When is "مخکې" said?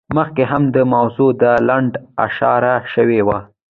0.15-0.43